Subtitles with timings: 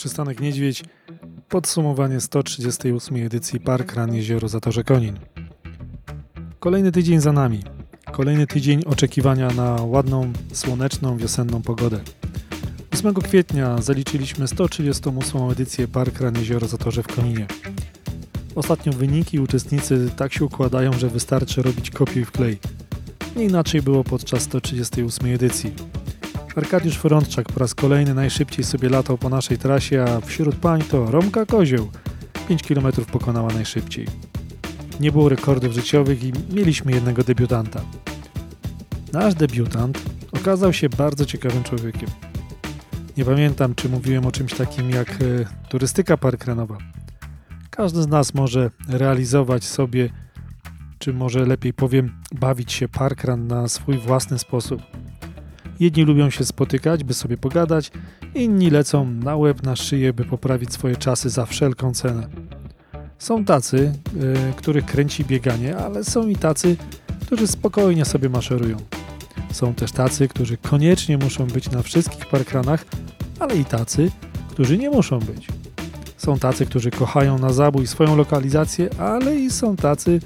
[0.00, 0.84] przystanek Niedźwiedź.
[1.48, 5.18] Podsumowanie 138 edycji Park Run Jezioro Zatorze Konin.
[6.60, 7.62] Kolejny tydzień za nami.
[8.12, 12.00] Kolejny tydzień oczekiwania na ładną, słoneczną, wiosenną pogodę.
[12.92, 17.46] 8 kwietnia zaliczyliśmy 138 edycję Park Run Jezioro Zatorze w Koninie.
[18.54, 22.58] Ostatnio wyniki uczestnicy tak się układają, że wystarczy robić kopiuj w klej.
[23.36, 25.72] Nie inaczej było podczas 138 edycji.
[26.60, 31.10] Arkadiusz Frączak po raz kolejny najszybciej sobie latał po naszej trasie, a wśród pań to
[31.10, 31.90] Romka Kozioł.
[32.48, 34.06] 5 km pokonała najszybciej.
[35.00, 37.80] Nie było rekordów życiowych i mieliśmy jednego debiutanta.
[39.12, 42.08] Nasz debiutant okazał się bardzo ciekawym człowiekiem.
[43.16, 45.16] Nie pamiętam, czy mówiłem o czymś takim jak e,
[45.68, 46.78] turystyka parkrenowa.
[47.70, 50.10] Każdy z nas może realizować sobie,
[50.98, 54.82] czy może lepiej powiem, bawić się parkran na swój własny sposób.
[55.80, 57.90] Jedni lubią się spotykać, by sobie pogadać,
[58.34, 62.28] inni lecą na łeb, na szyję, by poprawić swoje czasy za wszelką cenę.
[63.18, 66.76] Są tacy, yy, których kręci bieganie, ale są i tacy,
[67.26, 68.76] którzy spokojnie sobie maszerują.
[69.52, 72.84] Są też tacy, którzy koniecznie muszą być na wszystkich parkranach,
[73.38, 74.10] ale i tacy,
[74.48, 75.46] którzy nie muszą być.
[76.16, 80.20] Są tacy, którzy kochają na zabój swoją lokalizację, ale i są tacy,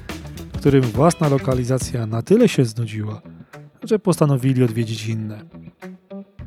[0.58, 3.22] którym własna lokalizacja na tyle się znudziła,
[3.88, 5.44] że postanowili odwiedzić inne.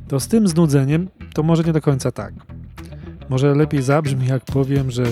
[0.07, 2.33] To z tym znudzeniem to może nie do końca tak.
[3.29, 5.03] Może lepiej zabrzmi, jak powiem, że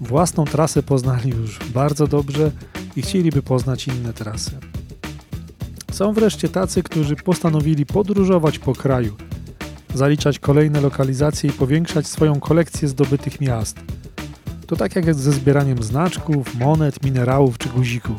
[0.00, 2.50] własną trasę poznali już bardzo dobrze
[2.96, 4.50] i chcieliby poznać inne trasy.
[5.92, 9.16] Są wreszcie tacy, którzy postanowili podróżować po kraju,
[9.94, 13.80] zaliczać kolejne lokalizacje i powiększać swoją kolekcję zdobytych miast.
[14.66, 18.16] To tak jak ze zbieraniem znaczków, monet, minerałów czy guzików.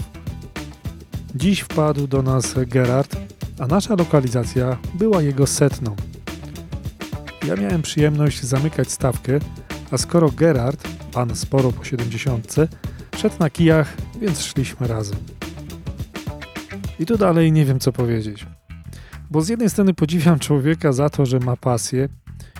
[1.35, 3.24] Dziś wpadł do nas Gerard,
[3.59, 5.95] a nasza lokalizacja była jego setną.
[7.47, 9.39] Ja miałem przyjemność zamykać stawkę,
[9.91, 12.55] a skoro Gerard, pan sporo po 70,
[13.17, 15.17] szedł na kijach, więc szliśmy razem.
[16.99, 18.45] I tu dalej nie wiem co powiedzieć.
[19.31, 22.09] Bo z jednej strony podziwiam człowieka za to, że ma pasję,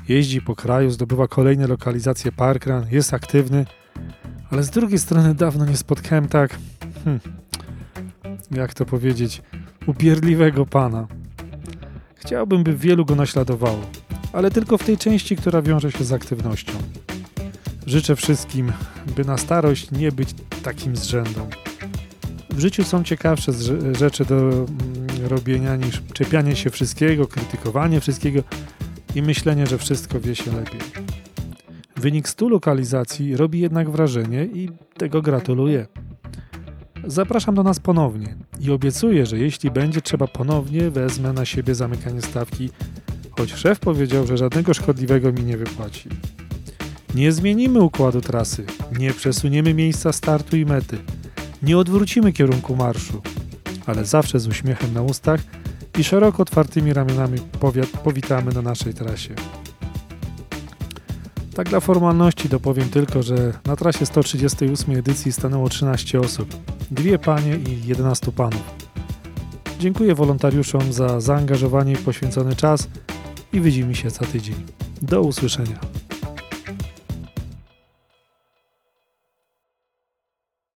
[0.07, 3.66] jeździ po kraju, zdobywa kolejne lokalizacje parkrun, jest aktywny,
[4.51, 6.57] ale z drugiej strony dawno nie spotkałem tak,
[7.03, 7.19] hmm,
[8.51, 9.41] jak to powiedzieć,
[9.88, 11.07] upierdliwego pana.
[12.16, 13.81] Chciałbym, by wielu go naśladowało,
[14.34, 16.73] ale tylko w tej części, która wiąże się z aktywnością.
[17.85, 18.72] Życzę wszystkim,
[19.16, 20.29] by na starość nie być
[20.63, 21.50] takim zrzędą.
[22.50, 23.51] W życiu są ciekawsze
[23.91, 24.68] rzeczy do mm,
[25.28, 28.41] robienia niż czepianie się wszystkiego, krytykowanie wszystkiego
[29.16, 30.79] i myślenie, że wszystko wie się lepiej.
[31.96, 35.88] Wynik 100 lokalizacji robi jednak wrażenie i tego gratuluję.
[37.07, 42.21] Zapraszam do nas ponownie i obiecuję, że jeśli będzie trzeba ponownie, wezmę na siebie zamykanie
[42.21, 42.69] stawki,
[43.31, 46.09] choć szef powiedział, że żadnego szkodliwego mi nie wypłaci.
[47.16, 48.66] Nie zmienimy układu trasy,
[48.99, 50.97] nie przesuniemy miejsca startu i mety,
[51.63, 53.22] nie odwrócimy kierunku marszu,
[53.85, 55.41] ale zawsze z uśmiechem na ustach
[55.97, 57.39] i szeroko otwartymi ramionami
[58.03, 59.35] powitamy na naszej trasie.
[61.55, 66.55] Tak dla formalności dopowiem tylko, że na trasie 138 edycji stanęło 13 osób,
[66.91, 68.63] dwie panie i 11 panów.
[69.79, 72.88] Dziękuję wolontariuszom za zaangażowanie i poświęcony czas
[73.53, 74.55] i widzimy się za tydzień.
[75.01, 75.79] Do usłyszenia.